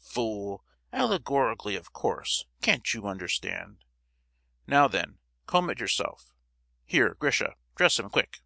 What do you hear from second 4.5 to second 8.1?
Now, then, comb it yourself. Here, Grisha, dress him,